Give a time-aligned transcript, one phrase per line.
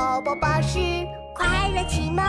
[0.00, 0.78] 宝宝巴士
[1.34, 2.24] 快乐启蒙。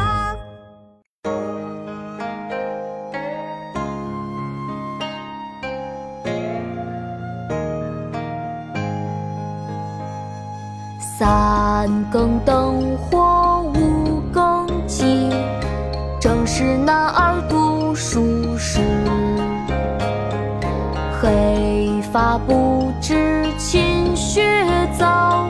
[11.18, 15.29] 三更灯火五更鸡，
[16.20, 18.81] 正是男儿读书时。
[21.22, 24.44] 黑发不知勤学
[24.99, 25.48] 早，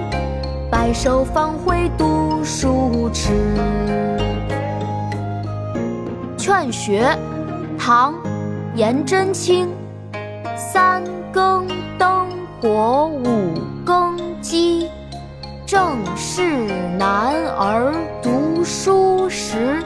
[0.72, 3.34] 白首方悔读书迟。
[6.38, 7.04] 《劝学》
[7.78, 8.14] 唐·
[8.74, 9.68] 颜真卿。
[10.56, 12.30] 三更灯
[12.62, 13.54] 火五
[13.86, 14.90] 更鸡，
[15.66, 16.66] 正是
[16.98, 19.84] 男儿读书时。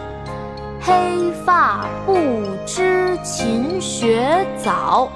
[0.79, 2.15] 黑发不
[2.63, 5.09] 知勤学早。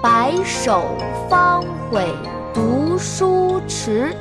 [0.00, 0.96] 白首
[1.28, 2.06] 方悔
[2.54, 4.14] 读书迟。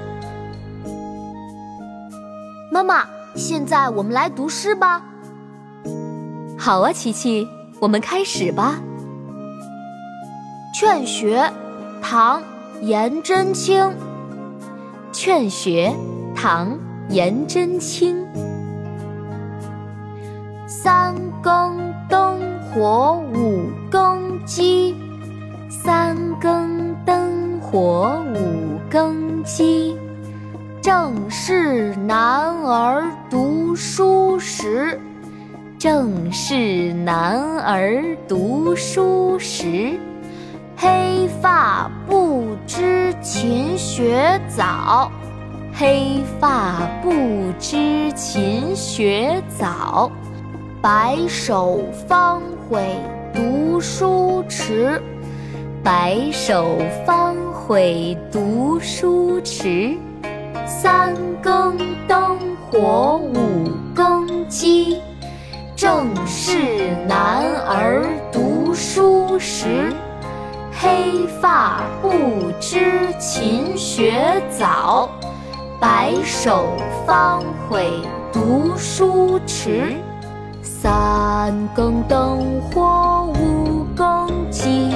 [2.83, 5.03] 妈妈，现在我们来读诗吧。
[6.57, 7.47] 好啊，琪琪，
[7.79, 8.81] 我们开始吧。
[10.79, 11.41] 《劝学》
[12.01, 12.41] 唐·
[12.81, 13.83] 颜真卿。
[15.11, 15.93] 《劝学》
[16.35, 16.69] 唐·
[17.09, 18.25] 颜真卿。
[20.65, 22.39] 三更灯
[22.73, 24.95] 火五更鸡。
[25.69, 29.95] 三更灯火五更鸡，
[30.81, 34.99] 正是男儿读书时。
[35.77, 39.99] 正是男儿读书时。
[40.75, 45.11] 黑发不知勤学早，
[45.71, 47.11] 黑发不
[47.59, 50.11] 知勤学早。
[50.81, 52.97] 白首方悔
[53.31, 54.99] 读书迟。
[55.83, 59.95] 白首方悔读书迟。
[60.65, 62.37] 三更灯
[62.69, 65.01] 火五更鸡，
[65.75, 69.93] 正是男儿读书时。
[70.71, 72.11] 黑发不
[72.59, 75.09] 知勤学早，
[75.79, 76.67] 白首
[77.05, 77.91] 方悔
[78.31, 79.95] 读书迟。
[80.61, 84.89] 三更灯火五更鸡。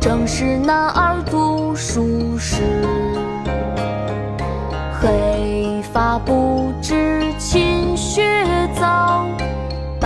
[0.00, 0.88] 正是男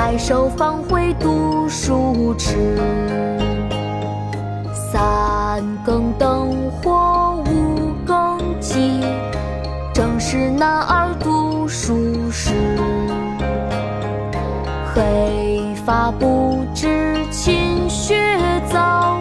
[0.05, 2.77] 白首方悔读书迟。
[4.75, 6.51] 三更灯
[6.83, 9.01] 火五更鸡，
[9.95, 12.51] 正是男儿读书时，
[14.93, 19.21] 黑发不知勤学早。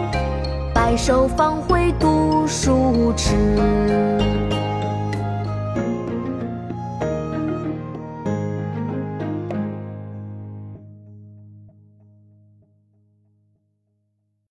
[0.74, 4.11] 白首方悔读书迟。